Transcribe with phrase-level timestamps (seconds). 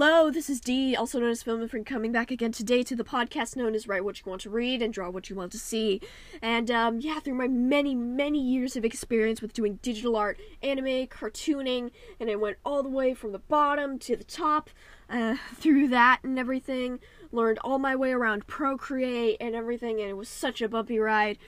[0.00, 2.94] Hello, this is Dee, also known as Film and Friend, coming back again today to
[2.94, 5.50] the podcast known as Write What You Want to Read and Draw What You Want
[5.50, 6.00] to See.
[6.40, 11.08] And um, yeah, through my many, many years of experience with doing digital art, anime,
[11.08, 11.90] cartooning,
[12.20, 14.70] and I went all the way from the bottom to the top
[15.10, 17.00] uh, through that and everything.
[17.32, 21.38] Learned all my way around Procreate and everything, and it was such a bumpy ride.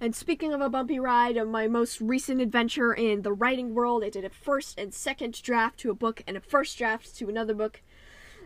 [0.00, 4.02] And speaking of a bumpy ride, of my most recent adventure in the writing world,
[4.02, 7.28] I did a first and second draft to a book and a first draft to
[7.28, 7.80] another book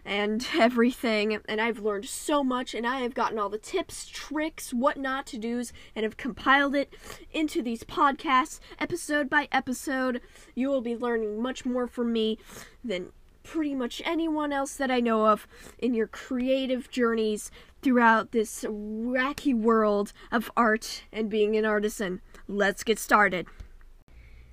[0.04, 1.38] and everything.
[1.48, 5.26] And I've learned so much, and I have gotten all the tips, tricks, what not
[5.28, 6.94] to do's, and have compiled it
[7.32, 10.20] into these podcasts, episode by episode.
[10.54, 12.38] You will be learning much more from me
[12.82, 13.12] than
[13.42, 15.46] pretty much anyone else that I know of
[15.78, 17.50] in your creative journeys
[17.82, 22.22] throughout this wacky world of art and being an artisan.
[22.48, 23.46] Let's get started.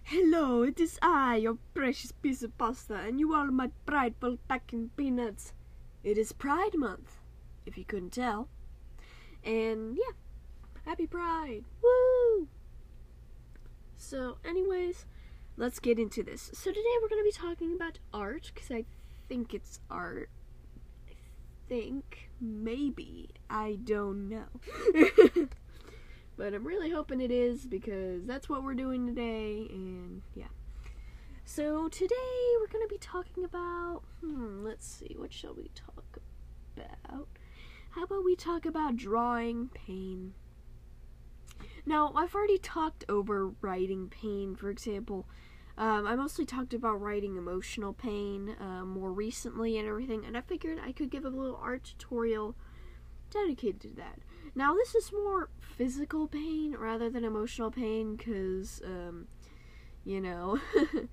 [0.03, 4.91] Hello, it is I, your precious piece of pasta, and you are my prideful packing
[4.97, 5.53] peanuts.
[6.03, 7.19] It is Pride Month,
[7.65, 8.49] if you couldn't tell.
[9.43, 10.15] And yeah,
[10.85, 11.63] happy Pride!
[11.81, 12.47] Woo!
[13.97, 15.05] So, anyways,
[15.55, 16.51] let's get into this.
[16.53, 18.85] So, today we're going to be talking about art, because I
[19.29, 20.29] think it's art.
[21.07, 21.13] I
[21.69, 22.29] think.
[22.41, 23.29] Maybe.
[23.49, 24.47] I don't know.
[26.37, 30.47] but I'm really hoping it is because that's what we're doing today, and yeah.
[31.45, 32.15] So today
[32.59, 36.19] we're going to be talking about, hmm, let's see, what shall we talk
[36.77, 37.27] about?
[37.91, 40.33] How about we talk about drawing pain?
[41.85, 45.27] Now, I've already talked over writing pain, for example.
[45.77, 50.41] Um, I mostly talked about writing emotional pain uh, more recently and everything, and I
[50.41, 52.55] figured I could give a little art tutorial
[53.29, 54.19] dedicated to that.
[54.55, 59.27] Now, this is more physical pain rather than emotional pain because, um,
[60.03, 60.59] you know,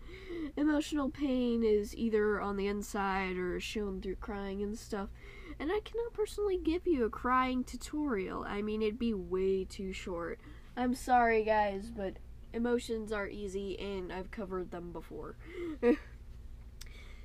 [0.56, 5.08] emotional pain is either on the inside or shown through crying and stuff.
[5.58, 8.44] And I cannot personally give you a crying tutorial.
[8.44, 10.40] I mean, it'd be way too short.
[10.76, 12.14] I'm sorry, guys, but
[12.52, 15.36] emotions are easy and I've covered them before.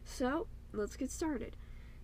[0.03, 1.55] so, let's get started.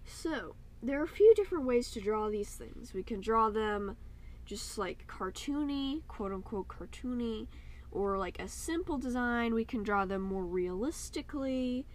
[0.06, 2.94] So, there are a few different ways to draw these things.
[2.94, 3.98] We can draw them
[4.46, 7.48] just like cartoony, quote unquote cartoony,
[7.92, 9.54] or like a simple design.
[9.54, 11.86] We can draw them more realistically.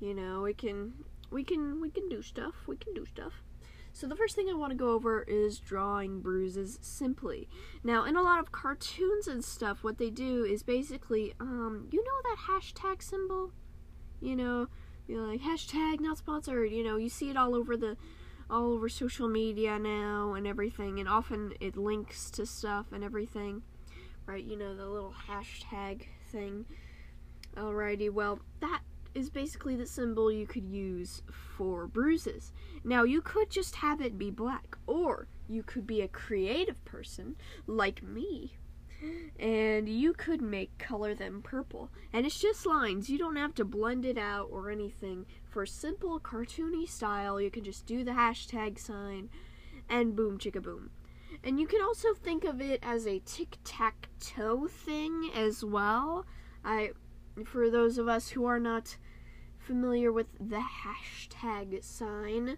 [0.00, 0.92] You know, we can
[1.30, 2.54] we can we can do stuff.
[2.66, 3.42] We can do stuff.
[3.92, 7.48] So the first thing I want to go over is drawing bruises simply.
[7.82, 12.04] Now, in a lot of cartoons and stuff, what they do is basically, um, you
[12.04, 13.52] know that hashtag symbol?
[14.20, 14.68] You know,
[15.08, 16.70] you know, like hashtag not sponsored.
[16.70, 17.96] You know, you see it all over the
[18.50, 23.62] all over social media now and everything, and often it links to stuff and everything,
[24.26, 24.44] right?
[24.44, 26.64] You know, the little hashtag thing.
[27.56, 28.80] Alrighty, well, that
[29.14, 32.52] is basically the symbol you could use for bruises.
[32.84, 37.36] Now, you could just have it be black, or you could be a creative person
[37.66, 38.56] like me
[39.38, 41.90] and you could make color them purple.
[42.12, 43.08] And it's just lines.
[43.08, 45.26] You don't have to blend it out or anything.
[45.44, 49.30] For simple cartoony style, you can just do the hashtag sign
[49.88, 50.90] and boom chicka boom.
[51.44, 56.26] And you can also think of it as a tic-tac-toe thing as well.
[56.64, 56.90] I
[57.44, 58.96] for those of us who are not
[59.58, 62.56] familiar with the hashtag sign,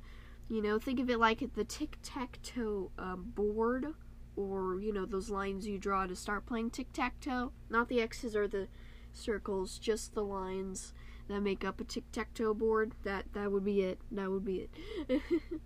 [0.48, 3.94] you know, think of it like the tic-tac-toe uh, board
[4.40, 7.52] or you know those lines you draw to start playing tic-tac-toe.
[7.68, 8.68] Not the x's or the
[9.12, 10.94] circles just the lines
[11.28, 12.92] that make up a tic-tac-toe board.
[13.04, 14.00] That that would be it.
[14.10, 14.68] That would be
[15.08, 15.22] it.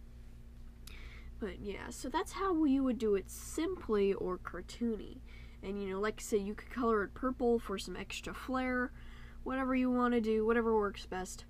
[1.40, 5.18] But yeah so that's how you would do it simply or cartoony.
[5.62, 8.92] And you know like i said you could color it purple for some extra flair.
[9.42, 11.44] Whatever you want to do whatever works best.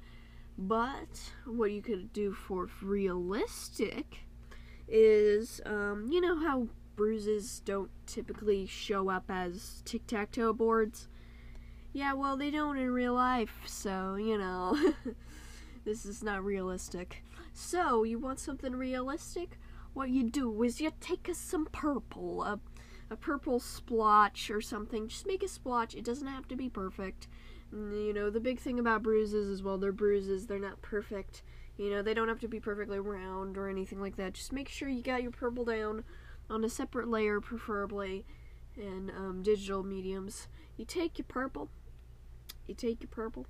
[0.59, 4.27] But what you could do for realistic
[4.89, 11.09] is um, you know how bruises don't typically show up as tic tac toe boards.
[11.93, 14.77] Yeah, well, they don't in real life, so, you know,
[15.85, 17.23] this is not realistic.
[17.53, 19.59] So, you want something realistic?
[19.93, 22.59] What you do is you take a, some purple, a,
[23.11, 25.07] a purple splotch or something.
[25.07, 25.95] Just make a splotch.
[25.95, 27.29] It doesn't have to be perfect.
[27.73, 31.43] Mm, you know, the big thing about bruises is, well, they're bruises, they're not perfect.
[31.77, 34.35] You know, they don't have to be perfectly round or anything like that.
[34.35, 36.05] Just make sure you got your purple down
[36.51, 38.25] on a separate layer, preferably
[38.77, 40.49] in um, digital mediums.
[40.77, 41.69] You take your purple,
[42.67, 43.47] you take your purple,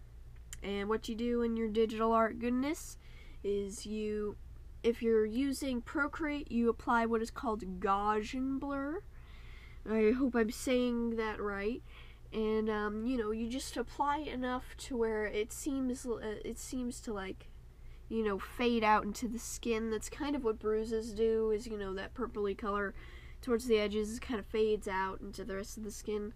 [0.63, 2.99] and what you do in your digital art goodness
[3.43, 4.37] is you,
[4.83, 9.01] if you're using Procreate, you apply what is called Gaussian blur.
[9.89, 11.83] I hope I'm saying that right.
[12.33, 17.01] And um, you know, you just apply enough to where it seems uh, it seems
[17.03, 17.49] to like
[18.09, 19.91] you know, fade out into the skin.
[19.91, 22.95] That's kind of what bruises do, is, you know, that purpley color
[23.43, 26.33] towards the edges kind of fades out into the rest of the skin.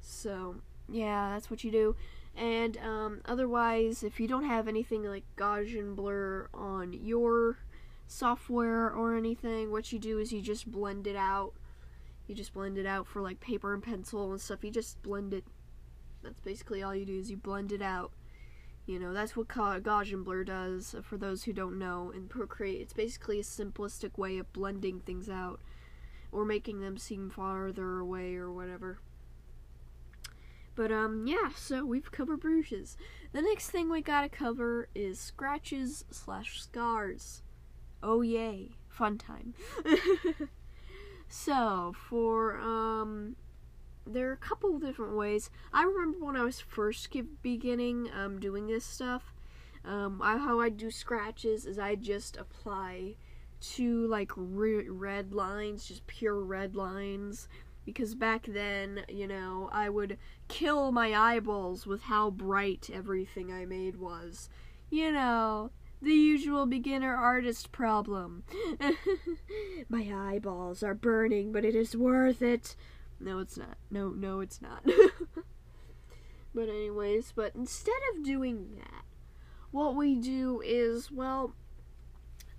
[0.00, 0.56] So,
[0.88, 1.96] yeah, that's what you do.
[2.34, 7.58] And um, otherwise, if you don't have anything like Gaussian blur on your
[8.06, 11.52] software or anything, what you do is you just blend it out.
[12.26, 14.64] You just blend it out for like paper and pencil and stuff.
[14.64, 15.44] You just blend it.
[16.22, 18.12] That's basically all you do is you blend it out.
[18.86, 22.10] You know, that's what Gaussian blur does, for those who don't know.
[22.14, 25.60] In Procreate, it's basically a simplistic way of blending things out
[26.32, 28.98] or making them seem farther away or whatever.
[30.74, 32.96] But um yeah, so we've covered bruises.
[33.32, 37.42] The next thing we gotta cover is scratches slash scars.
[38.02, 39.54] Oh yay, fun time.
[41.28, 43.36] so for um
[44.06, 45.50] there are a couple different ways.
[45.72, 47.08] I remember when I was first
[47.42, 49.34] beginning um, doing this stuff.
[49.84, 53.16] Um, I, how I do scratches is I just apply
[53.60, 57.48] two like re- red lines, just pure red lines.
[57.84, 63.64] Because back then, you know, I would kill my eyeballs with how bright everything I
[63.64, 64.48] made was.
[64.88, 65.70] You know,
[66.00, 68.44] the usual beginner artist problem.
[69.88, 72.76] my eyeballs are burning, but it is worth it.
[73.22, 73.76] No, it's not.
[73.90, 74.84] No, no, it's not.
[76.54, 79.04] but anyways, but instead of doing that,
[79.70, 81.54] what we do is, well,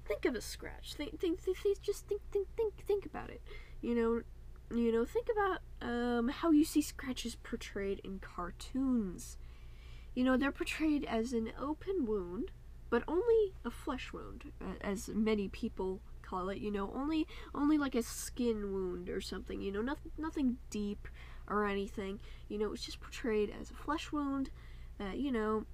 [0.06, 0.94] think of a scratch.
[0.94, 3.42] Think, think, think, think just think, think, think, think about it.
[3.82, 4.22] You know,
[4.76, 9.38] you know, think about um, how you see scratches portrayed in cartoons.
[10.16, 12.52] You know, they're portrayed as an open wound,
[12.90, 14.52] but only a flesh wound,
[14.82, 16.60] as many people call it.
[16.60, 19.62] You know, only only like a skin wound or something.
[19.62, 21.08] You know, nothing nothing deep
[21.48, 22.20] or anything.
[22.48, 24.50] You know, it's just portrayed as a flesh wound
[24.98, 25.66] that you know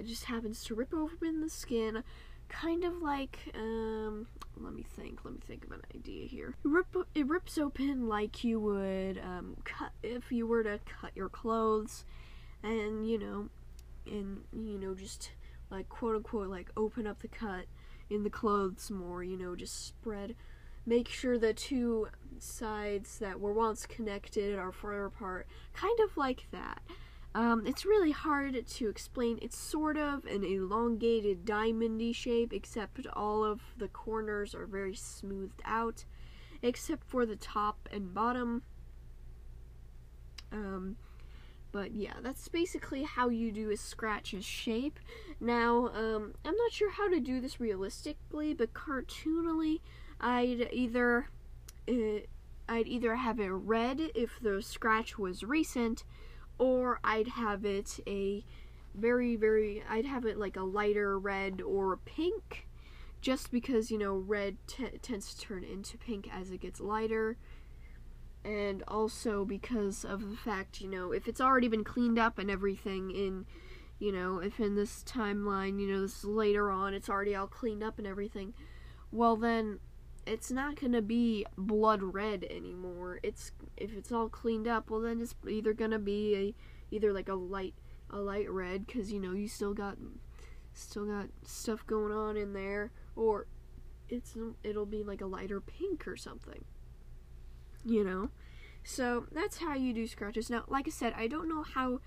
[0.00, 2.02] it just happens to rip open the skin.
[2.48, 4.26] Kind of like, um,
[4.56, 5.20] let me think.
[5.24, 6.56] Let me think of an idea here.
[6.64, 11.12] It, rip, it rips open like you would um, cut if you were to cut
[11.14, 12.04] your clothes,
[12.64, 13.48] and you know,
[14.06, 15.30] and you know, just
[15.70, 17.66] like quote unquote, like open up the cut
[18.10, 20.34] in the clothes more, you know, just spread.
[20.84, 22.08] Make sure the two
[22.38, 25.46] sides that were once connected are further apart.
[25.72, 26.82] Kind of like that.
[27.34, 29.38] Um, it's really hard to explain.
[29.40, 35.62] It's sort of an elongated diamondy shape, except all of the corners are very smoothed
[35.64, 36.04] out,
[36.60, 38.62] except for the top and bottom.
[40.50, 40.96] Um,
[41.72, 44.98] but yeah, that's basically how you do a scratch's shape.
[45.40, 49.80] Now, um, I'm not sure how to do this realistically, but cartoonily,
[50.20, 51.28] I'd either
[51.88, 52.20] uh,
[52.68, 56.04] I'd either have it red if the scratch was recent,
[56.58, 58.44] or I'd have it a
[58.94, 62.66] very very I'd have it like a lighter red or pink,
[63.20, 67.36] just because you know red t- tends to turn into pink as it gets lighter
[68.44, 72.50] and also because of the fact, you know, if it's already been cleaned up and
[72.50, 73.46] everything in,
[73.98, 77.46] you know, if in this timeline, you know, this is later on, it's already all
[77.46, 78.54] cleaned up and everything,
[79.12, 79.78] well then
[80.26, 83.20] it's not going to be blood red anymore.
[83.22, 87.12] It's if it's all cleaned up, well then it's either going to be a either
[87.12, 87.74] like a light
[88.08, 89.98] a light red cuz you know, you still got
[90.72, 93.46] still got stuff going on in there or
[94.08, 96.64] it's it'll be like a lighter pink or something
[97.84, 98.30] you know.
[98.82, 100.50] So that's how you do scratches.
[100.50, 102.00] Now, like I said, I don't know how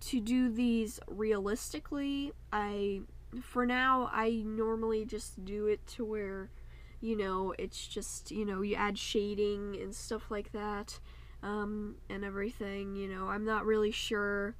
[0.00, 2.32] to do these realistically.
[2.52, 3.02] I
[3.42, 6.50] for now I normally just do it to where
[7.00, 11.00] you know, it's just, you know, you add shading and stuff like that.
[11.42, 14.54] Um, and everything, you know, I'm not really sure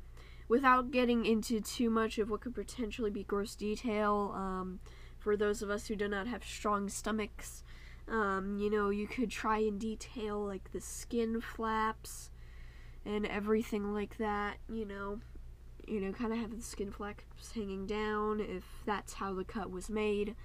[0.49, 4.81] without getting into too much of what could potentially be gross detail um,
[5.19, 7.63] for those of us who do not have strong stomachs
[8.11, 12.31] um, you know, you could try and detail like the skin flaps
[13.07, 15.21] and everything like that, you know.
[15.87, 19.71] You know, kind of have the skin flaps hanging down if that's how the cut
[19.71, 20.37] was made.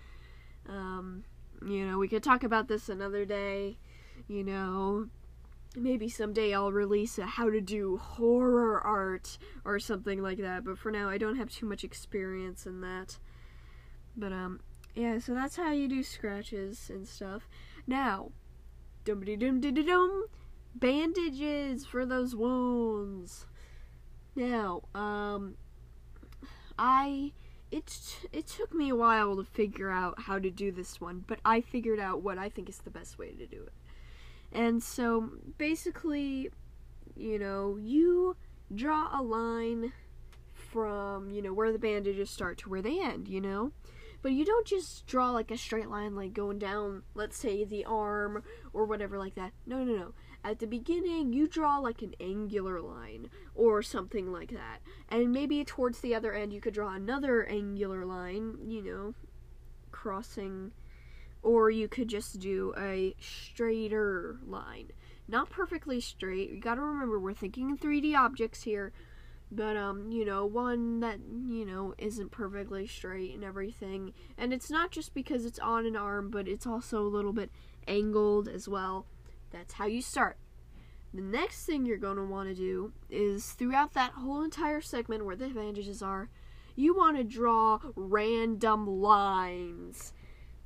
[0.67, 1.23] Um,
[1.63, 3.77] you know, we could talk about this another day.
[4.27, 5.09] You know,
[5.75, 10.77] maybe someday I'll release a how to do horror art or something like that, but
[10.77, 13.17] for now I don't have too much experience in that.
[14.15, 14.61] But um
[14.95, 17.47] yeah, so that's how you do scratches and stuff.
[17.85, 18.31] Now,
[19.03, 20.25] dum dum dum dum
[20.73, 23.45] bandages for those wounds.
[24.35, 25.55] Now, um,
[26.77, 27.33] I
[27.71, 31.39] it it took me a while to figure out how to do this one, but
[31.43, 33.73] I figured out what I think is the best way to do it.
[34.51, 36.49] And so basically,
[37.15, 38.37] you know, you
[38.73, 39.91] draw a line
[40.53, 43.71] from, you know, where the bandages start to where they end, you know?
[44.21, 47.85] But you don't just draw like a straight line, like going down, let's say, the
[47.85, 48.43] arm
[48.73, 49.53] or whatever like that.
[49.65, 50.13] No, no, no.
[50.43, 54.79] At the beginning, you draw like an angular line or something like that.
[55.09, 59.13] And maybe towards the other end, you could draw another angular line, you know,
[59.91, 60.71] crossing.
[61.41, 64.91] Or you could just do a straighter line.
[65.27, 66.51] Not perfectly straight.
[66.51, 68.91] You gotta remember, we're thinking in 3D objects here
[69.51, 74.13] but um you know one that you know isn't perfectly straight and everything.
[74.37, 77.51] And it's not just because it's on an arm but it's also a little bit
[77.87, 79.05] angled as well.
[79.51, 80.37] That's how you start.
[81.13, 85.23] The next thing you're going to want to do is throughout that whole entire segment
[85.23, 86.29] where the bandages are
[86.75, 90.13] you want to draw random lines.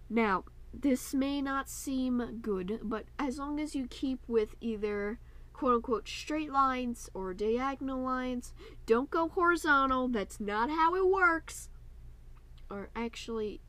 [0.09, 5.19] Now this may not seem good but as long as you keep with either
[5.59, 8.53] quote unquote straight lines or diagonal lines.
[8.85, 11.67] Don't go horizontal, that's not how it works.
[12.69, 13.59] Or actually,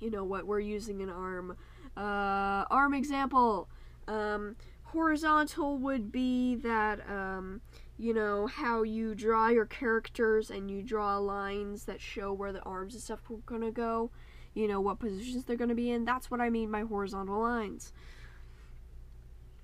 [0.00, 1.56] you know what, we're using an arm.
[1.96, 3.68] Uh, arm example.
[4.08, 7.60] Um, horizontal would be that, um,
[7.96, 12.62] you know, how you draw your characters and you draw lines that show where the
[12.62, 14.10] arms and stuff are gonna go.
[14.54, 16.04] You know, what positions they're gonna be in.
[16.04, 17.92] That's what I mean by horizontal lines.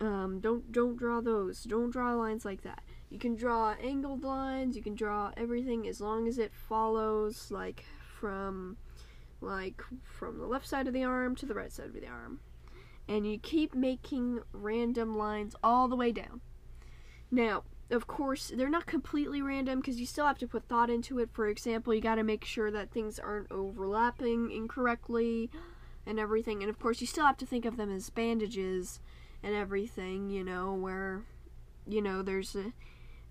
[0.03, 1.63] Um, don't don't draw those.
[1.63, 2.83] Don't draw lines like that.
[3.09, 4.75] You can draw angled lines.
[4.77, 7.85] You can draw everything as long as it follows like
[8.19, 8.79] from
[9.41, 12.41] like from the left side of the arm to the right side of the arm.
[13.09, 16.41] And you keep making random lines all the way down.
[17.31, 21.21] Now, of course, they're not completely random because you still have to put thought into
[21.21, 21.29] it.
[21.33, 25.49] For example, you got to make sure that things aren't overlapping incorrectly
[26.07, 26.61] and everything.
[26.61, 28.99] And of course, you still have to think of them as bandages
[29.43, 31.23] and everything, you know, where
[31.87, 32.73] you know there's a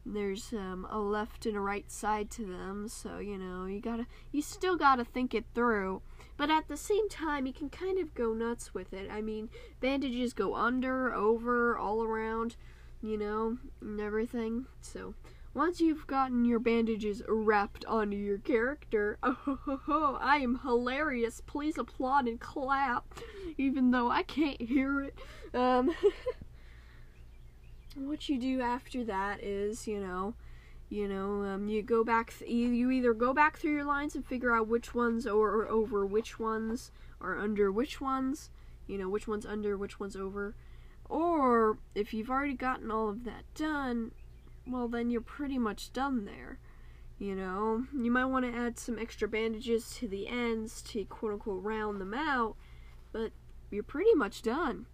[0.06, 4.08] there's um, a left and a right side to them, so you know you gotta
[4.32, 6.02] you still gotta think it through.
[6.38, 9.10] But at the same time, you can kind of go nuts with it.
[9.12, 9.50] I mean,
[9.80, 12.56] bandages go under, over, all around,
[13.02, 14.66] you know, and everything.
[14.82, 15.14] So
[15.54, 20.60] once you've gotten your bandages wrapped onto your character, oh, ho, ho, ho, I am
[20.64, 21.42] hilarious.
[21.46, 23.14] Please applaud and clap,
[23.58, 25.18] even though I can't hear it.
[25.54, 25.94] Um,
[27.96, 30.36] what you do after that is, you know,
[30.90, 32.34] you know, um, you go back.
[32.38, 36.06] Th- you either go back through your lines and figure out which ones are over
[36.06, 36.92] which ones
[37.22, 38.50] are under which ones.
[38.88, 40.54] You know, which one's under, which one's over.
[41.08, 44.12] Or if you've already gotten all of that done,
[44.68, 46.60] well, then you're pretty much done there.
[47.20, 51.34] You know, you might want to add some extra bandages to the ends to quote
[51.34, 52.56] unquote round them out,
[53.12, 53.32] but
[53.70, 54.88] you're pretty much done.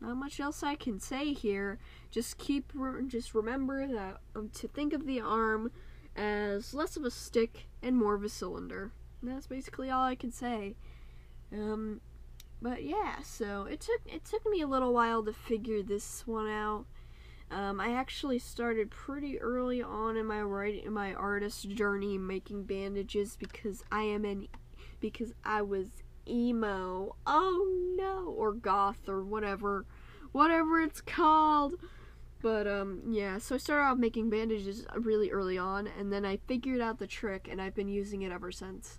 [0.00, 1.78] Not much else I can say here.
[2.10, 2.72] Just keep,
[3.08, 5.72] just remember that um, to think of the arm
[6.14, 8.92] as less of a stick and more of a cylinder.
[9.20, 10.76] And that's basically all I can say.
[11.52, 12.00] Um,
[12.60, 16.48] but yeah, so it took it took me a little while to figure this one
[16.48, 16.86] out.
[17.50, 23.36] Um, I actually started pretty early on in my writing, my artist journey, making bandages
[23.36, 24.48] because I am an,
[25.00, 25.88] because I was
[26.28, 27.16] emo.
[27.26, 29.84] Oh no, or goth or whatever,
[30.32, 31.74] whatever it's called.
[32.42, 33.38] But um, yeah.
[33.38, 37.06] So I started off making bandages really early on, and then I figured out the
[37.06, 38.98] trick, and I've been using it ever since.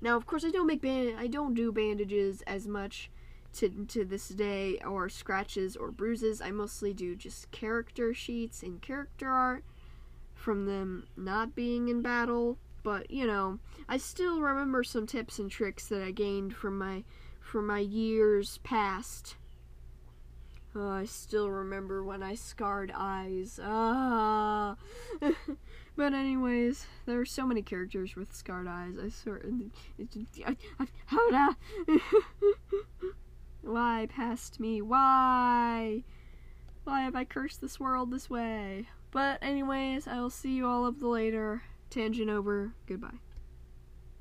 [0.00, 3.10] Now, of course, I don't make band, I don't do bandages as much
[3.54, 6.40] to, to this day or scratches or bruises.
[6.40, 9.64] I mostly do just character sheets and character art
[10.34, 12.58] from them not being in battle.
[12.82, 17.02] But you know, I still remember some tips and tricks that I gained from my
[17.40, 19.36] from my years past.
[20.76, 23.58] Uh, I still remember when I scarred eyes.
[23.62, 24.76] Ah.
[25.96, 28.96] but anyways, there are so many characters with scarred eyes.
[30.46, 30.56] I.
[31.06, 31.54] How da?
[33.66, 34.80] Why past me?
[34.80, 36.04] Why?
[36.84, 38.88] Why have I cursed this world this way?
[39.10, 41.62] But anyways, I will see you all of the later.
[41.90, 42.74] Tangent over.
[42.86, 43.18] Goodbye.